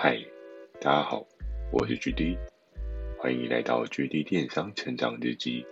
[0.00, 0.16] 嗨，
[0.80, 1.26] 大家好，
[1.72, 2.38] 我是 GD，
[3.18, 5.66] 欢迎来到 GD 电商成长日记。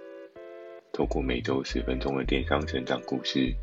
[0.93, 3.55] 透过每周十分钟的电商成长故事，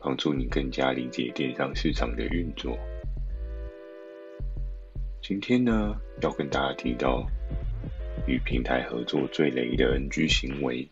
[0.00, 2.76] 帮助你更加理解电商市场的运作。
[5.22, 7.24] 今天呢，要跟大家提到
[8.26, 10.88] 与平台合作最雷的 NG 行为。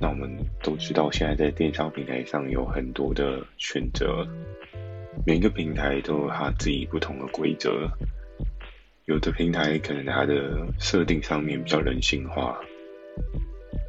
[0.00, 4.26] 那我们都知道，现在在电商平台上有很多的选择。
[5.26, 7.88] 每个平台都有它自己不同的规则，
[9.04, 12.58] 有的平台可能它的设定上面比较人性化，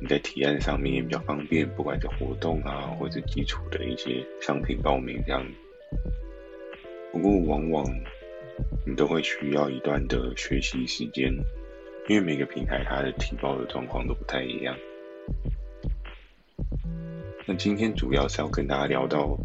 [0.02, 5.44] 你在提案上面也比较方便，不管是活动啊，或者基础的一些商品报名这样。
[7.13, 7.86] 不过往往
[8.86, 11.34] 你都会需要一段的学习时间，
[12.08, 14.75] 因为每个平台它的提报的状况都不太一样。
[17.45, 19.38] 那今天主要是要跟大家聊到。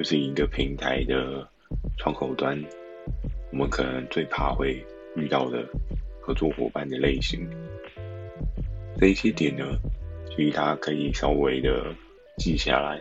[0.00, 1.46] 就是一个平台的
[1.98, 2.58] 窗口端，
[3.52, 4.82] 我们可能最怕会
[5.14, 5.62] 遇到的
[6.22, 7.46] 合作伙伴的类型。
[8.98, 9.62] 这一些点呢，
[10.30, 11.94] 其实大家可以稍微的
[12.38, 12.98] 记下来。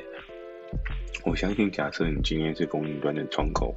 [1.23, 3.73] 我相信，假设你今天是供应端的窗口，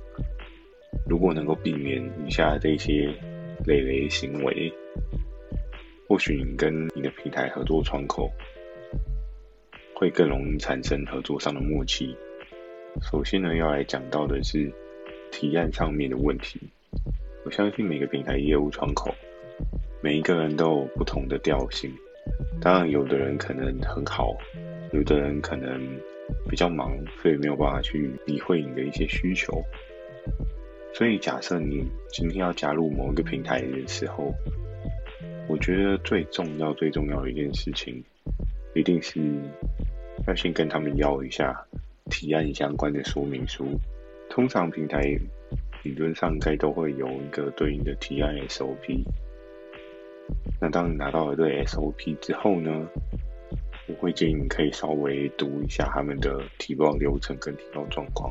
[1.08, 3.14] 如果能够避免以下这些
[3.64, 4.72] 雷雷行为，
[6.08, 8.28] 或许你跟你的平台合作窗口
[9.94, 12.16] 会更容易产生合作上的默契。
[13.00, 14.70] 首先呢，要来讲到的是
[15.30, 16.60] 提案上面的问题。
[17.44, 19.12] 我相信每个平台业务窗口，
[20.02, 21.90] 每一个人都有不同的调性。
[22.60, 24.36] 当然，有的人可能很好，
[24.92, 25.80] 有的人可能
[26.48, 29.60] 比较忙，所以没有办法去理会你的一些需求。
[30.94, 34.32] 所以，假设你今天要加入某一个平台的时候，
[35.48, 38.04] 我觉得最重要、最重要的一件事情，
[38.74, 39.18] 一定是
[40.28, 41.66] 要先跟他们要一下。
[42.12, 43.64] 提案相关的说明书，
[44.28, 45.00] 通常平台
[45.82, 49.02] 理论上应该都会有一个对应的提案 SOP。
[50.60, 52.86] 那当你拿到了这 SOP 之后呢，
[53.88, 58.30] 我会建议你可以稍微读一下他们的提报流程跟提报状况。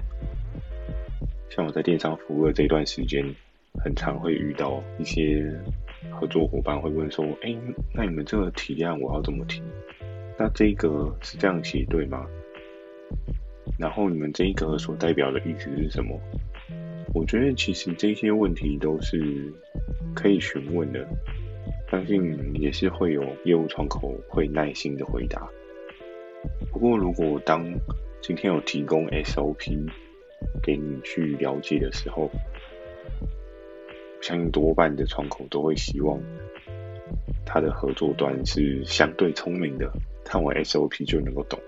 [1.49, 3.25] 像我在电商服务的这段时间，
[3.83, 5.43] 很常会遇到一些
[6.11, 7.57] 合作伙伴会问说：“哎，
[7.95, 9.63] 那你们这个提案我要怎么提？
[10.37, 12.25] 那这个是这样写对吗？”
[13.81, 16.17] 然后你们这一个所代表的意思是什么？
[17.15, 19.51] 我觉得其实这些问题都是
[20.13, 21.05] 可以询问的，
[21.89, 25.49] 相信也是会有业务窗口会耐心的回答。
[26.71, 27.65] 不过如果当
[28.21, 29.89] 今天有提供 SOP
[30.61, 32.29] 给你去了解的时候，
[34.21, 36.21] 相信多半的窗口都会希望
[37.43, 39.91] 他的合作端是相对聪明的，
[40.23, 41.59] 看完 SOP 就能够懂。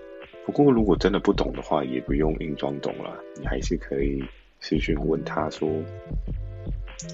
[0.46, 4.22] 不过，如果真的不懂的话，也不用硬装懂了，你还是可以
[4.60, 5.68] 私讯问他说：“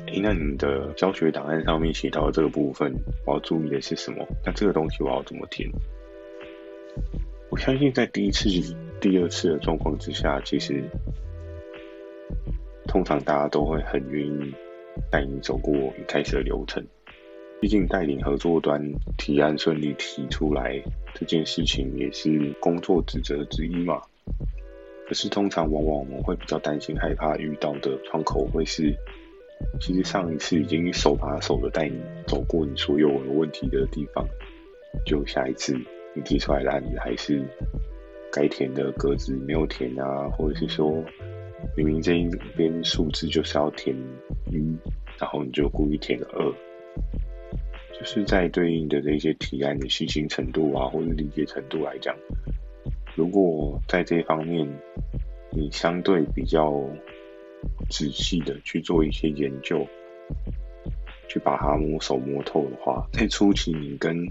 [0.06, 2.92] 诶，那你的教学档案上面写到的这个部分，
[3.24, 4.26] 我要注意的是什么？
[4.44, 5.70] 那这个东西我要怎么填？”
[7.50, 8.48] 我相信在第一次、
[9.00, 10.82] 第二次的状况之下，其实
[12.86, 14.54] 通常大家都会很愿意
[15.10, 16.84] 带你走过一开始的流程。
[17.60, 18.82] 毕竟带领合作端
[19.19, 20.82] 提案顺利提出来
[21.15, 24.00] 这件事情也是工作职责之一嘛。
[25.06, 28.94] 可是通常往往我们会比较担心害怕遇到的窗口会是，
[29.81, 34.27] 其实上一次已经手把手的带你走过你所有问题的地方，
[35.04, 35.77] 就下一次
[36.15, 37.42] 你提出来的案子还是
[38.32, 41.04] 该填的格子没有填啊，或者是说
[41.77, 43.94] 明明这一边数字就是要填
[44.50, 44.56] 一，
[45.19, 46.54] 然后你就故意填个二。
[48.00, 52.16] 就是在对应的这些提案的细心程度啊，或者理解程度来讲，
[53.15, 54.66] 如果在这方面
[55.50, 56.83] 你相对比较
[57.91, 59.87] 仔细的去做一些研究，
[61.28, 64.27] 去把它摸熟摸透的话，在初期你跟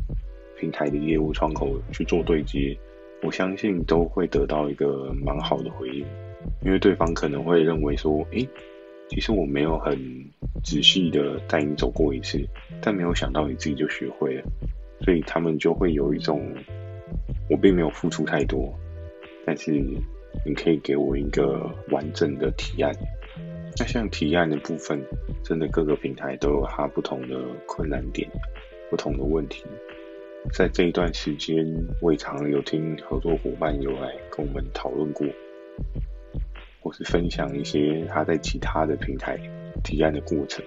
[0.58, 2.76] 平台的业务窗口去做对接，
[3.22, 6.04] 我相信都会得到一个蛮好的回应，
[6.66, 8.50] 因为对方可能会认为说，诶，
[9.10, 9.98] 其实我没有很
[10.64, 12.40] 仔细的带你走过一次，
[12.82, 14.44] 但没有想到你自己就学会了，
[15.02, 16.54] 所以他们就会有一种
[17.50, 18.74] 我并没有付出太多，
[19.46, 19.72] 但是
[20.46, 22.94] 你可以给我一个完整的提案。
[23.78, 25.02] 那像提案的部分，
[25.44, 27.36] 真的各个平台都有它不同的
[27.66, 28.30] 困难点、
[28.90, 29.64] 不同的问题。
[30.54, 31.66] 在这一段时间，
[32.02, 35.26] 我也常有听合作伙伴有来跟我们讨论过。
[36.82, 39.38] 或是分享一些他在其他的平台
[39.84, 40.64] 提案的过程，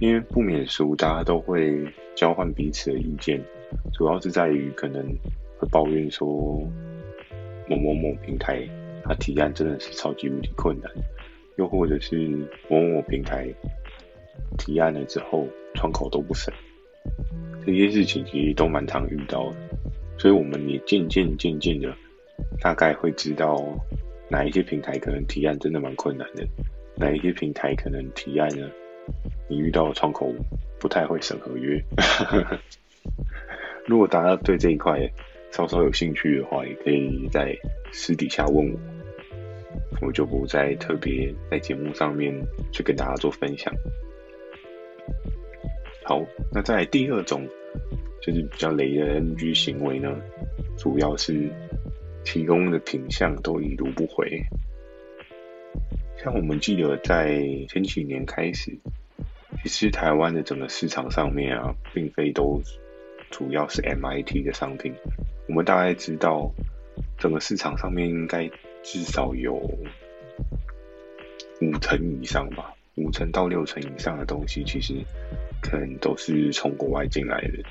[0.00, 1.84] 因为不免俗，大家都会
[2.14, 3.42] 交换彼此的意见，
[3.92, 5.02] 主要是在于可能
[5.58, 6.26] 会抱怨说
[7.68, 8.66] 某某某平台
[9.04, 10.90] 他提案真的是超级无敌困难，
[11.56, 12.16] 又或者是
[12.68, 13.48] 某某平台
[14.58, 16.52] 提案了之后，窗口都不审，
[17.64, 19.56] 这些事情其实都蛮常遇到的，
[20.18, 21.94] 所以我们也渐渐渐渐的
[22.60, 23.56] 大概会知道
[24.32, 26.42] 哪一些平台可能提案真的蛮困难的，
[26.96, 28.66] 哪一些平台可能提案呢，
[29.46, 30.32] 你遇到的窗口
[30.80, 31.78] 不太会审合约。
[33.86, 34.98] 如果大家对这一块
[35.50, 37.54] 稍稍有兴趣的话，也可以在
[37.92, 42.34] 私底下问我，我就不再特别在节目上面
[42.72, 43.70] 去跟大家做分享。
[46.04, 47.46] 好，那在第二种
[48.22, 50.16] 就是比较雷的 NG 行为呢，
[50.78, 51.50] 主要是
[52.24, 54.44] 提供的品项都已读不回。
[56.22, 58.78] 像我们记得在前几年开始，
[59.62, 62.62] 其实台湾的整个市场上面啊，并非都。
[63.30, 64.92] 主要是 MIT 的商品，
[65.48, 66.52] 我们大概知道，
[67.18, 68.50] 整个市场上面应该
[68.82, 69.86] 至少有五
[71.80, 74.96] 成以上吧，五成到六成以上的东西，其实
[75.62, 77.64] 可能都是从国外进来的。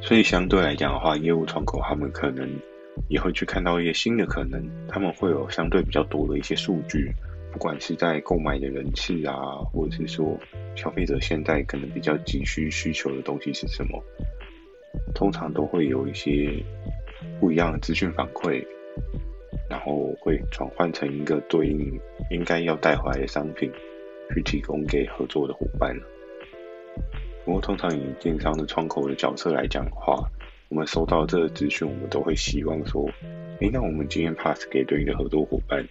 [0.00, 2.48] 所以相对来讲的话，业务窗口他们可能
[3.08, 7.12] 也会去看到一些新的可能，他们会有相对比较多的一些数据。
[7.50, 10.38] 不管是在购买的人次啊，或者是说
[10.76, 14.04] 消费者现在可能比较急需需求的东西是什么，
[15.14, 16.52] 通常都会有一些
[17.40, 18.62] 不一样的资讯反馈，
[19.68, 21.98] 然后会转换成一个对应
[22.30, 23.72] 应该要带回来的商品，
[24.34, 25.98] 去提供给合作的伙伴。
[27.46, 30.30] 不过通常以电商的窗口的角色来讲的话，
[30.68, 33.08] 我们收到这个资讯，我们都会希望说，
[33.60, 35.86] 诶，那我们今天 pass 给对应的合作伙伴。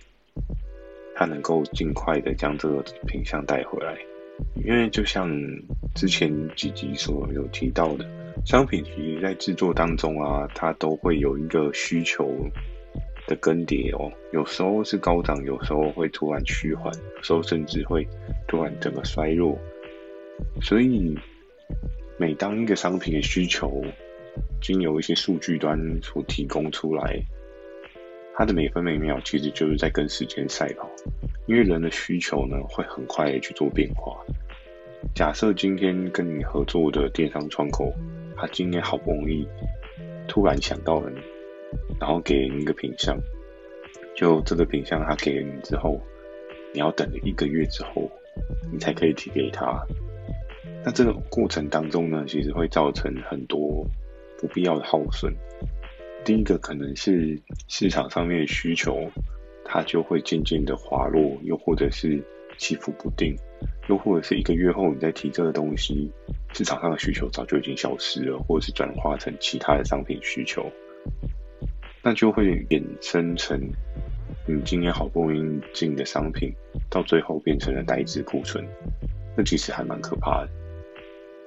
[1.15, 3.97] 他能够尽快的将这个品相带回来，
[4.63, 5.27] 因为就像
[5.95, 8.05] 之前几集所有提到的，
[8.45, 12.31] 商品其实在制作当中啊，它都会有一个需求
[13.25, 18.07] 的更迭哦，有时候是高涨，有时候会突然趋缓，有时候甚至会
[18.47, 19.57] 突然整个衰弱。
[20.61, 21.17] 所以，
[22.19, 23.83] 每当一个商品的需求
[24.61, 27.19] 经由一些数据端所提供出来。
[28.35, 30.87] 它的每分每秒其实就是在跟时间赛跑，
[31.47, 34.15] 因为人的需求呢会很快的去做变化。
[35.15, 37.91] 假设今天跟你合作的电商窗口，
[38.35, 39.47] 他今天好不容易
[40.27, 41.19] 突然想到了你，
[41.99, 43.17] 然后给你一个品相，
[44.15, 45.99] 就这个品相他给了你之后，
[46.73, 48.07] 你要等了一个月之后，
[48.71, 49.83] 你才可以提给他。
[50.85, 53.83] 那这个过程当中呢，其实会造成很多
[54.37, 55.33] 不必要的耗损。
[56.23, 59.09] 第一个可能是市场上面的需求，
[59.63, 62.21] 它就会渐渐的滑落，又或者是
[62.57, 63.35] 起伏不定，
[63.87, 66.11] 又或者是一个月后你再提这个东西，
[66.53, 70.69] 市场上的需求早就已经消失了，或者是转化成其他的商品需求，
[72.01, 73.59] 那就会衍生成
[74.45, 76.51] 你今天好不容易进的商品，
[76.89, 78.65] 到最后变成了呆滞库存，
[79.37, 80.49] 那其实还蛮可怕的。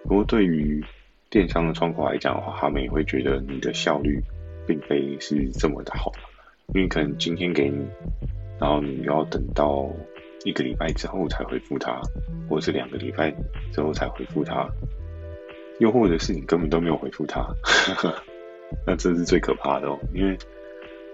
[0.04, 0.82] 不过对于
[1.30, 4.20] 电商的窗口来讲的话，他们也会觉得你的效率。
[4.66, 6.12] 并非是这么的好，
[6.74, 7.84] 因为可能今天给你，
[8.60, 9.90] 然后你要等到
[10.44, 12.00] 一个礼拜之后才回复他，
[12.48, 13.34] 或者是两个礼拜
[13.72, 14.68] 之后才回复他，
[15.80, 17.44] 又或者是你根本都没有回复他，
[18.86, 20.38] 那这是最可怕的哦，因为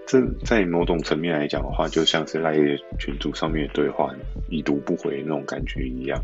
[0.05, 2.53] 这在某种层面来讲的话，就像是赖
[2.99, 4.13] 群组上面的对话
[4.49, 6.21] 已读不回那种感觉一样。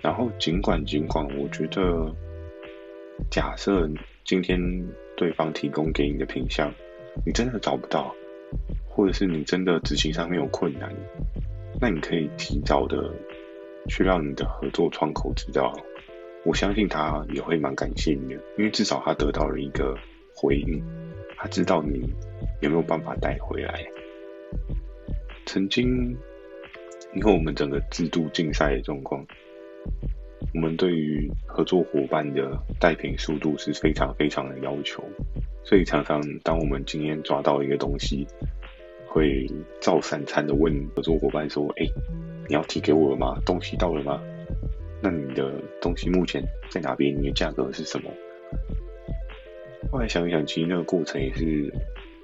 [0.00, 2.10] 然后尽管尽管，我觉得
[3.30, 3.88] 假设
[4.24, 4.60] 今天。
[5.16, 6.74] 对方提供给你的品相，
[7.24, 8.12] 你真的找不到，
[8.88, 10.92] 或者是你真的执行上面有困难，
[11.80, 13.14] 那你可以提早的
[13.88, 15.72] 去让你的合作窗口知道，
[16.44, 19.96] 我相信他也会蛮感谢你的，因为至少他得到了一个
[20.34, 20.82] 回应，
[21.36, 22.12] 他知道你
[22.60, 23.86] 有没有办法带回来。
[25.46, 26.16] 曾经，
[27.14, 29.24] 因为我们整个制度竞赛的状况。
[30.54, 35.02] 我们对于合作伙伴的带品速度是非常非常的要求，
[35.64, 38.24] 所以常常当我们今天抓到一个东西，
[39.08, 41.84] 会照三餐的问合作伙伴说：“哎，
[42.48, 43.36] 你要提给我了吗？
[43.44, 44.22] 东西到了吗？
[45.02, 47.20] 那你的东西目前在哪边？
[47.20, 48.08] 你的价格是什么？”
[49.90, 51.72] 后来想一想，其实那个过程也是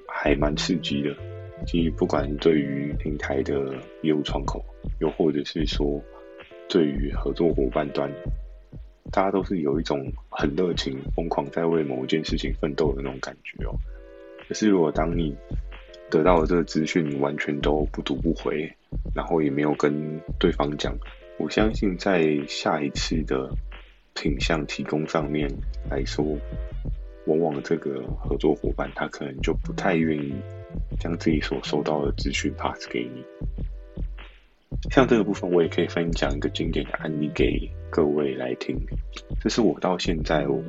[0.06, 1.14] 还蛮刺激的。
[1.66, 4.64] 其实不管对于平台的业务窗口，
[5.00, 6.00] 又或者是说，
[6.70, 8.08] 对于合作伙伴端，
[9.10, 13.74] 大家都是有一种很热情、疯狂在为某一件事情奋斗的那种感觉哦。
[14.48, 15.36] 可是，如果当你
[16.08, 18.72] 得到了这个资讯，你完全都不读不回，
[19.12, 20.96] 然后也没有跟对方讲，
[21.38, 23.52] 我相信在下一次的
[24.14, 25.50] 品项提供上面
[25.90, 26.24] 来说，
[27.26, 30.32] 往往这个合作伙伴他可能就不太愿意
[31.00, 33.24] 将自己所收到的资讯 pass 给你。
[34.90, 38.76] 像这个部分，我也可以分享一个经典的案例给各位来听。
[39.40, 40.62] 这是我到现在我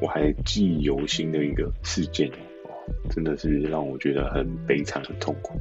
[0.00, 2.28] 我还记忆犹新的一个事件
[2.64, 2.72] 哦，
[3.10, 5.60] 真的是让我觉得很悲惨、很痛苦。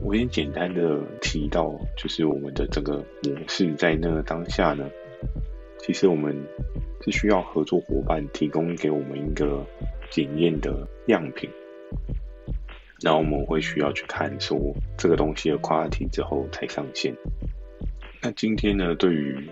[0.00, 4.90] 我先简单的提到，就是我们的整个模式在那个当下呢，
[5.78, 6.34] 其实我们
[7.02, 9.64] 是需要合作伙伴提供给我们一个
[10.10, 11.48] 检验的样品。
[13.04, 14.58] 然后我们会需要去看说
[14.96, 17.14] 这个东西的 quality 之后才上线。
[18.22, 19.46] 那今天呢，对于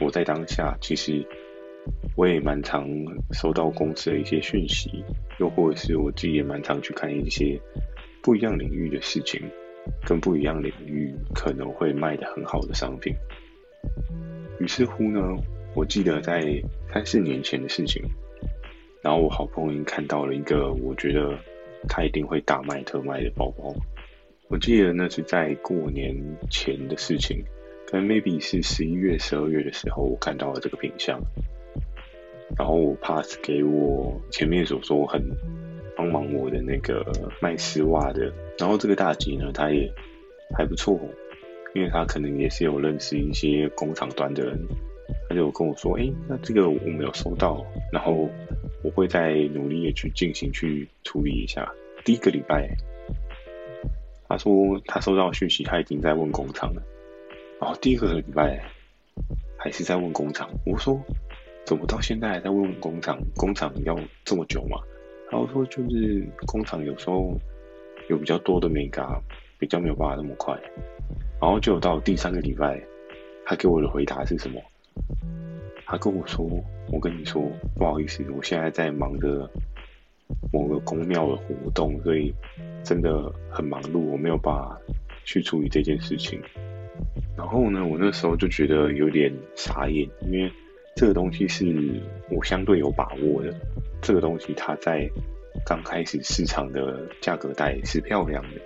[0.00, 1.22] 我在当下，其实
[2.16, 2.88] 我也蛮常
[3.32, 5.04] 收到公司的一些讯息，
[5.38, 7.60] 又或者是我自己也蛮常去看一些
[8.22, 9.42] 不一样领域的事情，
[10.06, 13.14] 跟不一样领域可能会卖得很好的商品。
[14.58, 15.20] 于是乎呢，
[15.74, 16.40] 我记得在
[16.94, 18.02] 三四年前的事情，
[19.02, 21.38] 然后我好不容易看到了一个我觉得。
[21.88, 23.74] 他一定会大卖特卖的包包，
[24.48, 26.14] 我记得那是在过年
[26.50, 27.44] 前的事情，
[27.86, 31.20] 可能 maybe 是十一月、十二月的时候，我看到了这个品相，
[32.56, 35.22] 然后我 pass 给我前面所说很
[35.96, 37.04] 帮忙我的那个
[37.40, 39.92] 卖丝袜的，然后这个大姐呢，她也
[40.56, 40.98] 还不错，
[41.74, 44.58] 因为她可能也是有认识一些工厂端的人，
[45.28, 48.28] 他就跟我说，哎，那这个我没有收到，然后。
[48.84, 51.72] 我会再努力的去进行去处理一下。
[52.04, 52.68] 第一个礼拜，
[54.28, 54.52] 他说
[54.86, 56.82] 他收到讯息，他已经在问工厂了。
[57.60, 58.60] 然后第二个礼拜
[59.56, 60.50] 还是在问工厂。
[60.66, 61.00] 我说
[61.64, 63.20] 怎么到现在还在问工厂？
[63.36, 64.80] 工厂要这么久吗？
[65.30, 67.32] 然后说就是工厂有时候
[68.08, 69.16] 有比较多的 mega，，
[69.60, 70.58] 比较没有办法那么快。
[71.40, 72.82] 然后就到第三个礼拜，
[73.44, 74.60] 他给我的回答是什么？
[75.86, 76.46] 他跟我说
[76.90, 77.42] ：“我跟你说，
[77.76, 79.50] 不好意思，我现在在忙着
[80.52, 82.32] 某个宫庙的活动，所以
[82.82, 84.80] 真的很忙碌，我没有办法
[85.24, 86.40] 去处理这件事情。”
[87.36, 90.50] 然后呢，我那时候就觉得有点傻眼，因为
[90.96, 91.66] 这个东西是
[92.30, 93.54] 我相对有把握的，
[94.00, 95.08] 这个东西它在
[95.66, 98.60] 刚开始市场的价格带是漂亮的，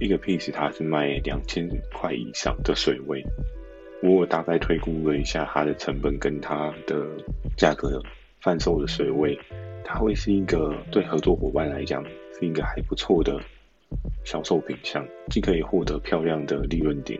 [0.00, 3.24] 一个 piece 它是卖两千块以上的水位。
[4.06, 7.06] 我大概推估了一下它的成本跟它的
[7.56, 8.02] 价格
[8.38, 9.38] 贩售的水位，
[9.82, 12.04] 它会是一个对合作伙伴来讲
[12.38, 13.40] 是一个还不错的
[14.22, 17.18] 销售品项，既可以获得漂亮的利润点，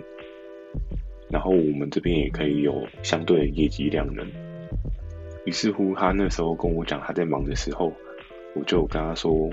[1.31, 4.27] 然后我们这边也可以有相对的业绩量能。
[5.47, 7.95] 于是乎，他那时候跟我讲他在忙的时候，
[8.55, 9.49] 我就跟他说，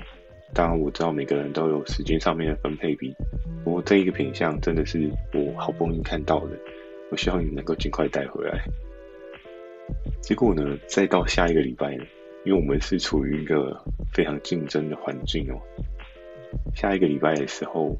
[0.52, 3.14] 当然我知道每个人都有时间上面的分配比，
[3.64, 6.58] 不过这一个品项真的是我好不容易看到的。
[7.12, 8.64] 我希望你能够尽快带回来。
[10.22, 12.04] 结果呢，再到下一个礼拜呢，
[12.42, 13.78] 因为我们是处于一个
[14.14, 15.60] 非常竞争的环境哦。
[16.74, 17.94] 下一个礼拜的时候，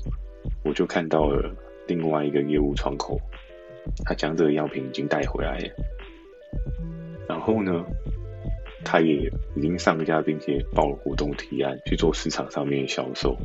[0.64, 1.54] 我就看到了
[1.86, 3.20] 另外一个业务窗口，
[4.06, 5.68] 他将这个样品已经带回来了。
[7.28, 7.84] 然后呢，
[8.82, 13.36] 他也已经上架，并且报了活动提案去做市场上面销售。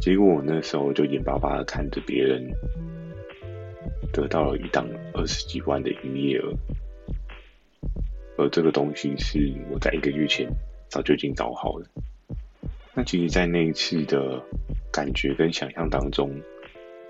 [0.00, 2.50] 结果我那时候就眼巴巴的看着别人。
[4.12, 6.52] 得到了一档二十几万的营业额，
[8.36, 10.48] 而这个东西是我在一个月前
[10.88, 11.86] 早就已经找好了。
[12.94, 14.42] 那其实，在那一次的
[14.92, 16.30] 感觉跟想象当中，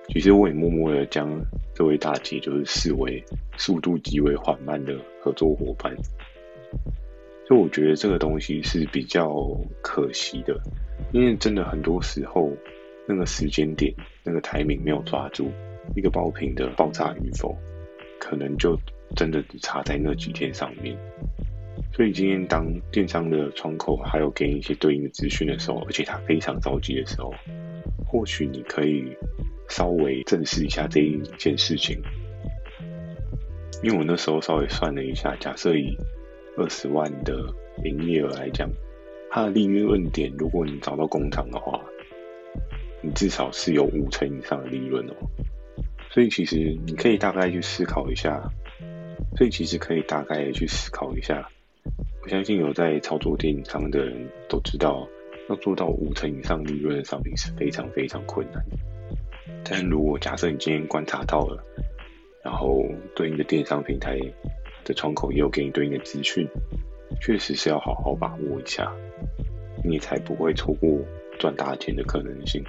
[0.08, 1.28] 其实我也默默的将
[1.74, 3.22] 这位大姐就是视为
[3.56, 5.92] 速度极为缓慢的合作伙伴。
[7.48, 9.28] 所以我觉得这个东西是比较
[9.82, 10.56] 可惜的，
[11.12, 12.52] 因为真的很多时候
[13.08, 13.92] 那个时间点、
[14.22, 15.50] 那个台名没有抓住。
[15.96, 17.56] 一个爆品的爆炸与否，
[18.18, 18.78] 可能就
[19.16, 20.96] 真的只差在那几天上面。
[21.94, 27.34] 所以今天当电商的窗口还有给你一些对应的资讯的时候，而且他非常着急的时候，
[28.06, 29.16] 或许你可以
[29.68, 32.00] 稍微正视一下这一件事情。
[33.82, 35.96] 因为我那时候稍微算了一下，假设以
[36.56, 37.34] 二十万的
[37.84, 38.70] 营业额来讲，
[39.30, 41.80] 它的利润点，如果你找到工厂的话，
[43.02, 45.14] 你至少是有五成以上的利润哦。
[46.12, 48.52] 所以其实你可以大概去思考一下，
[49.34, 51.48] 所以其实可以大概去思考一下。
[52.22, 55.08] 我相信有在操作电商的人都知道，
[55.48, 58.76] 要做到五成以上利润的商品是非常非常困难的。
[59.64, 61.64] 但如果假设你今天观察到了，
[62.44, 62.84] 然后
[63.16, 64.18] 对应的电商平台
[64.84, 66.46] 的窗口也有给你对应的资讯，
[67.22, 68.92] 确实是要好好把握一下，
[69.82, 71.00] 你才不会错过
[71.38, 72.62] 赚大钱的可能性。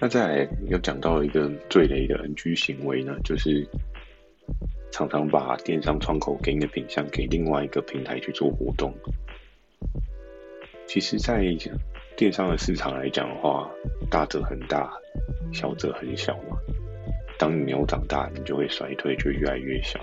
[0.00, 3.66] 那再来又讲到一个最雷的 NG 行为呢，就是
[4.92, 8.94] 常常把电商窗口给你的品项给另外一个平台去做活动。
[10.86, 11.42] 其实，在
[12.16, 13.68] 电商的市场来讲的话，
[14.08, 14.88] 大者很大，
[15.52, 16.56] 小则很小嘛。
[17.36, 19.98] 当你没有长大，你就会衰退，就越来越小。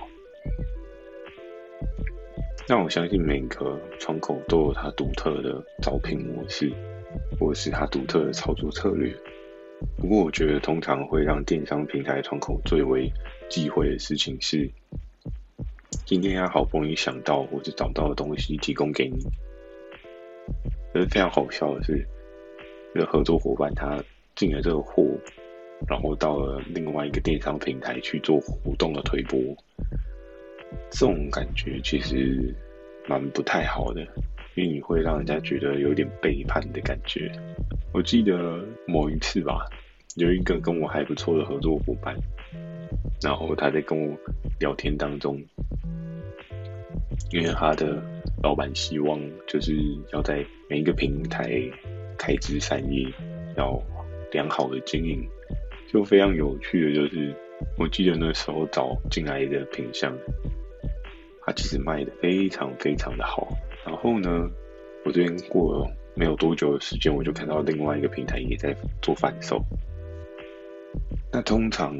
[2.68, 6.72] 那我相信每个窗口都有它独特的招聘模式，
[7.40, 9.16] 或者是它独特的操作策略。
[9.98, 13.12] 不过，我觉得通常会让电商平台窗口最为
[13.50, 14.70] 忌讳的事情是，
[16.06, 19.24] 今天他好不容易想到或者找到的东西提供给你，
[20.94, 22.06] 可是非常好笑的是，
[22.94, 24.04] 这个合作伙伴他
[24.36, 25.04] 进了这个货，
[25.88, 29.40] 然后到了另外一个电商平台去做活动的推播，
[30.92, 32.54] 这种感觉其实
[33.08, 34.02] 蛮不太好的，
[34.56, 37.32] 因为你会让人家觉得有点背叛的感觉。
[37.96, 39.66] 我记得某一次吧，
[40.18, 42.14] 有一个跟我还不错的合作伙伴，
[43.24, 44.14] 然后他在跟我
[44.60, 45.42] 聊天当中。
[47.32, 48.04] 因为他的
[48.44, 49.74] 老板希望就是
[50.12, 51.50] 要在每一个平台
[52.18, 53.08] 开枝散叶，
[53.56, 53.82] 要
[54.34, 55.26] 良好的经营。
[55.88, 57.34] 就非常有趣的就是，
[57.80, 60.14] 我记得那时候找进来的品相，
[61.46, 63.48] 他其实卖的非常非常的好。
[63.86, 64.50] 然后呢，
[65.06, 69.62] 我这边过了没有多久的时间，我就看到另外一个平台也在做贩售。
[71.32, 71.96] 那通常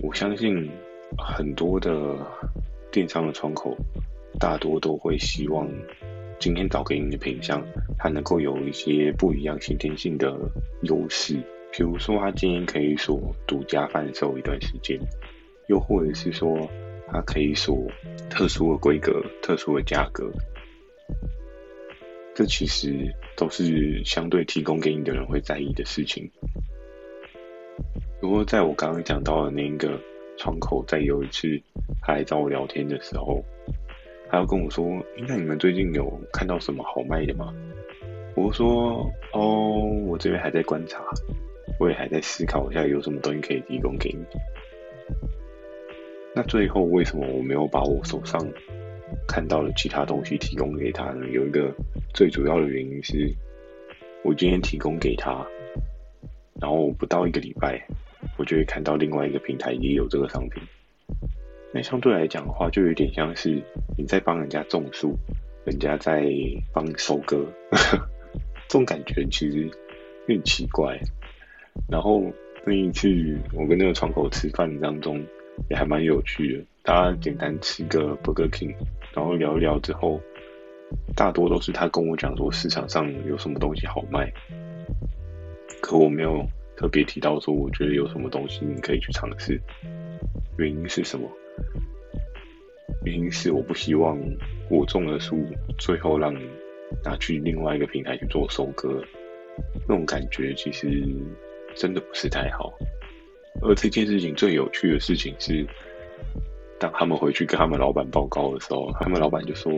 [0.00, 0.70] 我相信
[1.18, 2.16] 很多的
[2.90, 3.76] 电商的窗口。
[4.38, 5.66] 大多都会希望
[6.38, 7.64] 今天找给你的品相，
[7.98, 10.38] 它能够有一些不一样、先天性的
[10.82, 11.36] 优势。
[11.72, 15.00] 比如说，它今天可以说独家贩售一段时间，
[15.68, 16.68] 又或者是说，
[17.06, 17.74] 它可以说
[18.28, 20.30] 特殊的规格、特殊的价格。
[22.36, 26.30] 这其实都是相对提供给你的人会在意的事情。
[28.20, 29.98] 不过，在我刚刚讲到的那一个
[30.36, 31.48] 窗口，在有一次
[32.02, 33.42] 他来找我聊天的时候。
[34.28, 34.84] 他要跟我说
[35.26, 37.54] ：“那你们最近有看到什么好卖的吗？”
[38.36, 41.00] 我说：“哦，我这边还在观察，
[41.80, 44.22] 我也还在思考一下有什么东西可以提供给你。”
[46.36, 48.46] 那最后为什么我没有把我手上
[49.26, 51.26] 看到的其他东西提供给他呢？
[51.30, 51.72] 有一个
[52.16, 53.30] 最主要的原因是，
[54.24, 55.46] 我今天提供给他，
[56.58, 57.86] 然后不到一个礼拜，
[58.38, 60.62] 我就会看到另外一个平台也有这个商品。
[61.74, 63.62] 那相对来讲的话，就有点像是
[63.98, 65.14] 你在帮人家种树，
[65.66, 66.24] 人家在
[66.72, 67.44] 帮你收割，
[68.66, 70.98] 这种感觉其实有点奇怪。
[71.86, 72.22] 然后
[72.64, 73.10] 那一次
[73.52, 75.22] 我跟那个窗口吃饭当中，
[75.68, 76.64] 也还蛮有趣的。
[76.82, 78.74] 大家简单吃个 Burger King，
[79.12, 80.18] 然后聊一聊之后，
[81.14, 84.32] 大多都是他跟我讲说市场上有什么东西好卖，
[85.80, 86.44] 可我没有
[86.76, 89.60] 特别提到说我觉得有什么东西你可以去尝试。
[90.58, 91.28] 原因是什么？
[93.04, 94.18] 原因是我不希望
[94.70, 95.44] 我种的树
[95.78, 96.40] 最后让你
[97.04, 99.02] 拿去另外一个平台去做收割，
[99.88, 101.02] 那种感觉其实
[101.74, 102.72] 真的不是太好。
[103.62, 105.66] 而这件事情最有趣的事情是，
[106.78, 109.72] 当他们回去跟他们老板报告的时候，他们老板就说：“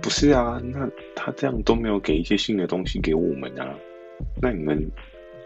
[0.00, 3.78] 不是啊，那他这样都没有给一些新的东西给我们啊，
[4.40, 4.90] 那你们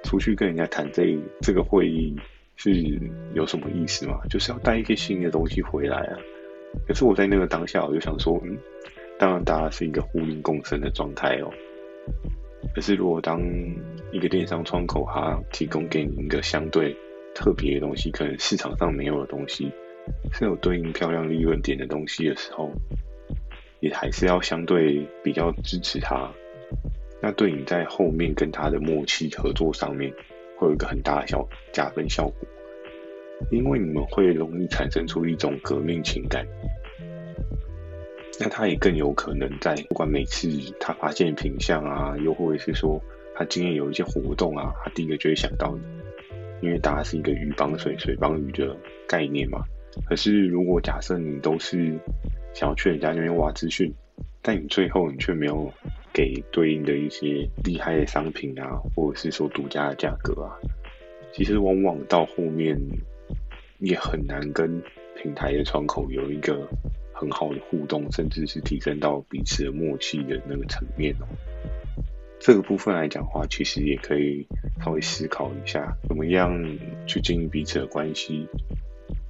[0.02, 2.16] 出去跟人家谈这这个会议。”
[2.54, 2.70] 是
[3.34, 4.20] 有什么意思吗？
[4.30, 6.18] 就是要带一些新的东西回来啊。
[6.86, 8.56] 可是我在那个当下，我就想说，嗯，
[9.18, 11.50] 当然大家是一个互利共生的状态哦。
[12.74, 13.40] 可是如果当
[14.12, 16.94] 一个电商窗口它提供给你一个相对
[17.34, 19.72] 特别的东西，可能市场上没有的东西，
[20.32, 22.70] 是有对应漂亮利润点的东西的时候，
[23.82, 26.32] 也还是要相对比较支持他。
[27.20, 30.10] 那对你在后面跟他的默契合作上面。
[30.54, 32.48] 会有一个很大的效加分效果，
[33.50, 36.46] 因为你们会容易产生出一种革命情感。
[38.38, 43.02] 那他也更有可能在不管每次他发现品相啊，又或者是说
[43.34, 45.82] 他今天有一些活动啊，他第一个就会想到你，
[46.60, 48.76] 因为大家是一个鱼帮水，水帮鱼的
[49.08, 49.64] 概念嘛。
[50.06, 51.98] 可是如果假设你都是
[52.54, 53.92] 想要去人家那边挖资讯，
[54.40, 55.72] 但你最后你却没有。
[56.14, 60.60] 给对应的一些厉害的商品啊，或者是说独家的价格啊，
[61.32, 62.78] 其实往往到后面
[63.78, 64.82] 也很难跟
[65.16, 66.68] 平台的窗口有一个
[67.14, 71.24] 很好的互动，甚至是提升到彼此的默契的那个层面哦。
[72.38, 74.46] 这个部分来讲的话，其实也可以
[74.84, 76.52] 稍微思考一下，怎么样
[77.06, 78.46] 去经营彼此的关系，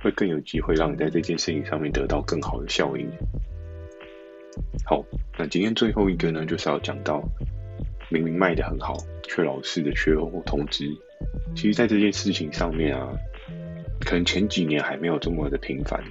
[0.02, 3.08] 会更有机会让你在这件事情上面得到更好的效应。
[4.84, 5.04] 好，
[5.38, 7.22] 那今天最后一个呢，就是要讲到
[8.10, 10.86] 明明卖得很好，却老是的缺货通知。
[11.54, 13.08] 其实，在这件事情上面啊，
[14.00, 16.02] 可能前几年还没有这么的频繁，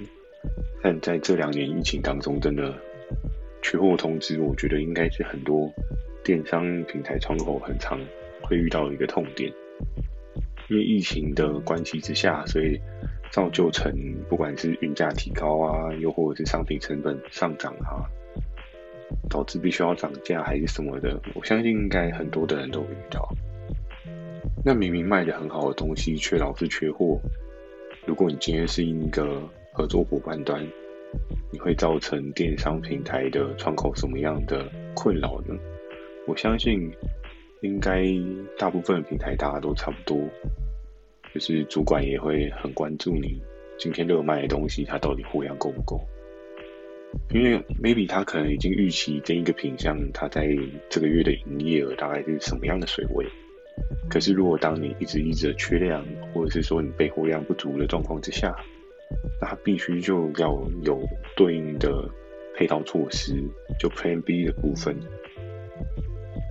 [0.82, 2.74] 但在这两年疫情当中，真的
[3.60, 5.70] 缺货通知，我觉得应该是很多
[6.24, 8.00] 电商平台窗口很常
[8.40, 9.52] 会遇到的一个痛点。
[10.68, 12.80] 因为疫情的关系之下，所以
[13.32, 13.90] 造就成
[14.28, 18.04] 不管是运价提高啊，又或者是商品成本上涨啊，
[19.30, 23.26] 导致必须要涨价还是什么的，我相信应该很多的人都会遇到。
[24.62, 27.18] 那明明卖的很好的东西，却老是缺货。
[28.04, 29.42] 如果你今天是一个
[29.72, 30.62] 合作伙伴端，
[31.50, 35.56] 你会造成电商平台的窗口什么样的困扰呢？
[36.26, 36.92] 我相信，
[37.62, 38.04] 应该
[38.58, 40.18] 大部分平台大家都差不多，
[41.32, 43.40] 就是主管也会很关注你
[43.78, 46.00] 今天热卖的东西，它到底货量够不够？
[47.30, 50.48] 因为 maybe 他可能已经预期这一个品项，它在
[50.88, 53.26] 这个月的营业额大概是什么样的水位。
[54.08, 58.54] 可是如果当你一直一直的缺量，或者是说你备货量不足的状况之下，
[59.40, 61.00] 那他必须就要有
[61.36, 62.08] 对应的
[62.56, 63.34] 配套措施，
[63.78, 64.96] 就 Plan B 的部分，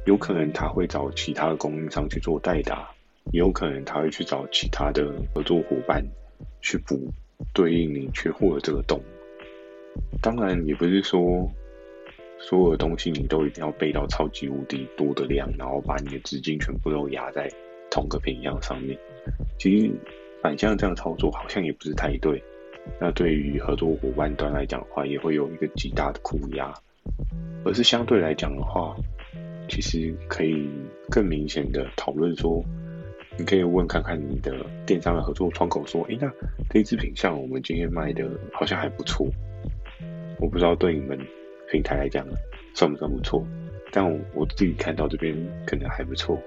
[0.06, 2.91] 有可能他会找其他的供应商去做代打，
[3.32, 6.04] 也有可能他会去找其他的合作伙伴
[6.62, 7.14] 去补
[7.54, 9.00] 对应你缺货的这个洞。
[10.22, 11.50] 当然，也不是说
[12.40, 17.50] 所有的东西你都一定要备到超级无敌多的量，然后把你的资金全部都压在
[17.90, 18.98] 同个品项上面。
[19.60, 19.92] 其实
[20.42, 22.42] 反向这样操作好像也不是太对。
[23.00, 26.74] 那对于合作伙伴端来讲的话，也会有一个极大的库压。
[27.64, 28.96] 而是相对来讲的话，
[29.70, 30.68] 其实可以
[31.12, 32.64] 更明显的讨论说，
[33.38, 34.54] 你可以问看看你的
[34.86, 36.32] 电商的合作窗口说，诶，那
[36.70, 39.28] 这一支品相我们今天卖的好像还不错。
[40.40, 41.18] 我不知道对你们
[41.70, 42.26] 平台来讲
[42.74, 43.46] 算不算不错，
[43.92, 46.40] 但我我自己看到这边可能还不错。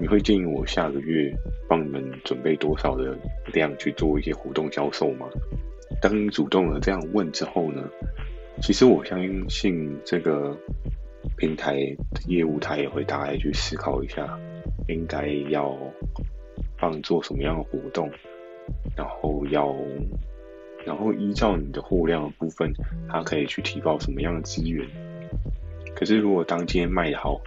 [0.00, 1.32] 你会建议我下个月
[1.68, 3.16] 帮你们准备多少的
[3.52, 5.28] 量去做一些活动销售吗？
[6.02, 7.88] 当你主动的这样问之后呢，
[8.60, 10.56] 其实我相信这个
[11.36, 14.38] 平台的业务他也会大概去思考一下，
[14.88, 15.76] 应该要
[16.78, 18.10] 帮你做什么样的活动，
[18.96, 19.74] 然后要。
[20.86, 22.70] 然后依照你的货量的部分，
[23.08, 24.86] 它可以去提报什么样的资源。
[25.96, 27.40] 可是如果当天卖得好，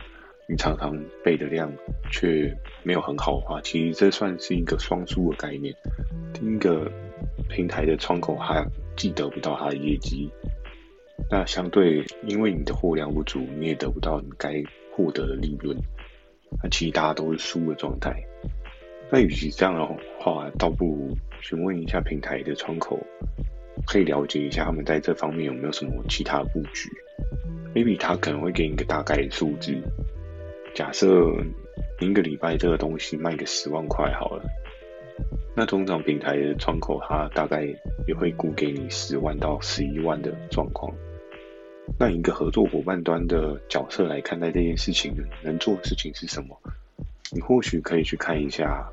[0.50, 1.71] 你常常备的量
[2.10, 5.71] 却没有很好的话，其实这算是一个双输的概念。
[6.34, 6.91] 第一个
[7.47, 10.32] 平台的窗口还既得不到它的业绩，
[11.30, 15.78] 那相对因为你的货量不足，你也得不到你该获得的利润，
[16.64, 18.14] 那其实大家都是输的状态。
[19.10, 19.86] 那与其这样的
[20.20, 23.00] 话，倒不如询问一下平台的窗口，
[23.86, 26.90] 可以了解一下他们在这方面有没有什么其他布局。
[27.74, 29.76] maybe 他可能会给你个大概数字，
[30.74, 31.32] 假设
[32.00, 34.44] 一个礼拜这个东西卖个十万块好了，
[35.56, 37.66] 那通常平台的窗口他大概
[38.08, 40.94] 也会估给你十万到十一万的状况。
[42.00, 46.60] 那一个合作伙伴端的角色来看待这件事情，能做的事情是什么？
[47.32, 48.89] 你或许可以去看一下。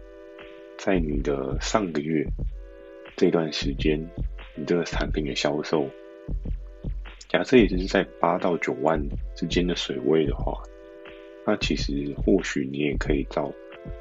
[0.77, 2.27] 在你的上个月
[3.17, 3.97] 这段时间，
[4.57, 5.89] 你这个产品的销售，
[7.29, 9.01] 假设也就是在八到九万
[9.37, 10.61] 之间的水位的话，
[11.47, 13.53] 那其实或许你也可以照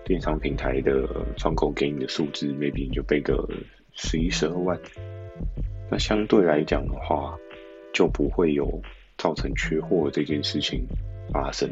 [0.03, 3.47] 电商平台的窗口给你的数字，maybe 你就备个
[3.93, 4.77] 十一、十二万。
[5.91, 7.37] 那相对来讲的话，
[7.93, 8.81] 就不会有
[9.17, 10.85] 造成缺货这件事情
[11.31, 11.69] 发生，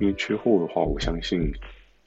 [0.00, 1.50] 因为缺货的话，我相信。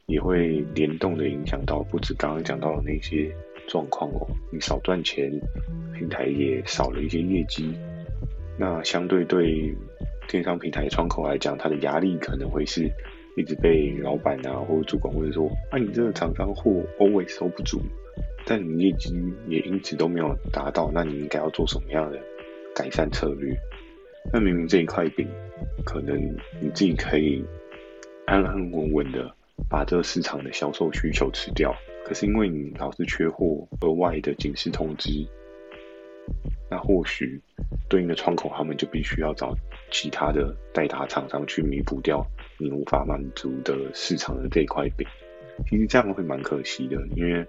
[0.08, 3.34] 也会联动的影响到，不止刚刚讲到的那些
[3.66, 4.28] 状况哦。
[4.52, 5.32] 你少赚钱，
[5.98, 7.74] 平台也少了一些业绩。
[8.58, 9.74] 那相对对
[10.28, 12.92] 电商平台窗口来讲，它的压力可能会是
[13.38, 17.80] 一直被老板啊或者主管或者说，啊你这个厂商货 always 收不足，
[18.46, 19.14] 但你业绩
[19.48, 22.20] 也因此都没有达到，那你应该要做什么样的
[22.76, 23.56] 改善策略？
[24.34, 25.28] 那明明这一块饼，
[25.86, 26.18] 可能
[26.62, 27.44] 你自己可以
[28.26, 29.36] 安安稳稳的。
[29.70, 31.72] 把这个市场的销售需求吃掉，
[32.04, 35.12] 可是因为你老是缺货，额外的警示通知，
[36.70, 37.40] 那或许
[37.88, 39.56] 对应的窗口他们就必须要找
[39.92, 42.26] 其他的代打厂商去弥补掉
[42.58, 45.08] 你无法满足的市场的这一块饼。
[45.70, 47.46] 其实这样会蛮可惜的，因为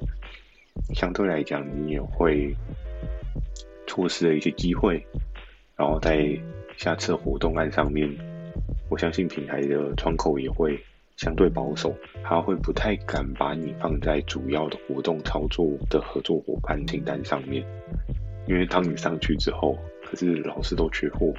[0.95, 2.55] 相对来讲你也会
[3.93, 5.05] 错失了一些机会，
[5.77, 6.27] 然后在
[6.79, 8.09] 下次活动案上面，
[8.89, 10.83] 我相信平台的窗口也会。
[11.19, 17.63] 相对保守，他会不太敢把你放在主要的活动操作的合作伙伴清单上面，
[18.49, 21.33] 因为当你上去之后，可是老是都缺货，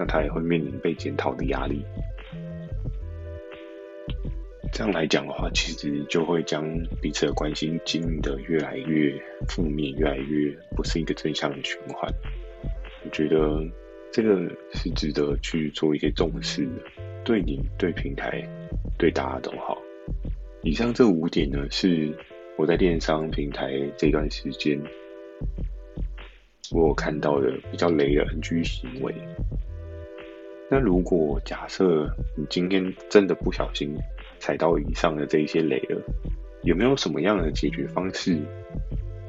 [0.00, 1.84] 那他也会面临被检讨的压力。
[4.72, 6.64] 这样来讲的话，其实就会将
[7.00, 9.12] 彼此的关系经营得越来越
[9.48, 12.12] 负面，越来越不是一个正向的循环。
[13.04, 13.60] 我觉得
[14.12, 16.72] 这个是值得去做一些重视的，
[17.24, 18.46] 对你，对平台。
[18.98, 19.80] 对大家都好。
[20.62, 22.12] 以上这五点呢，是
[22.56, 24.76] 我在电商平台这段时间，
[26.72, 29.14] 我有看到的比较雷的 NG 行为。
[30.68, 33.94] 那如果假设你今天真的不小心
[34.38, 36.00] 踩到以上的这一些雷了，
[36.62, 38.38] 有没有什么样的解决方式，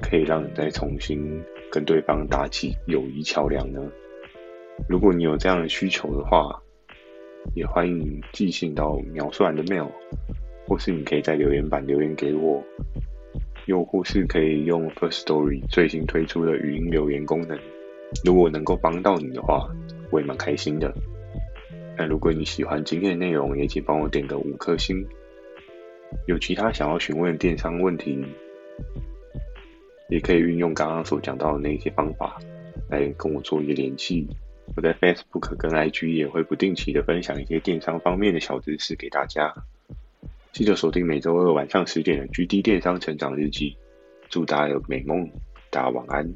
[0.01, 1.41] 可以让你再重新
[1.71, 3.81] 跟对方搭起友谊桥梁呢？
[4.87, 6.61] 如果你有这样的需求的话，
[7.53, 9.89] 也欢迎寄信到描述栏的 mail，
[10.67, 12.63] 或是你可以在留言板留言给我，
[13.65, 17.57] 又或是可以用 Firstory 最新推出的语音留言功能。
[18.25, 19.69] 如果能够帮到你的话，
[20.11, 20.93] 我也蛮开心的。
[21.99, 25.05] 那如果你喜欢今天的内容，也请帮我点个五颗星。
[26.27, 28.23] 有其他想要询问电商问题，
[30.07, 32.39] 也可以运用刚刚所讲到的那些方法
[32.89, 34.25] 来跟我做一个联系。
[34.77, 39.53] 我在 Facebook 跟 IG 也会不定期的分享一些电商方面的小知识给大家。
[40.53, 43.75] 记得锁定每周二晚上十点的 GD 电商成长日记。
[44.29, 45.29] 祝大家有美梦，
[45.69, 46.33] 大家晚安。